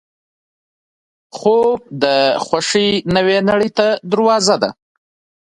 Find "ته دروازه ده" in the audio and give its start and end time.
3.77-4.69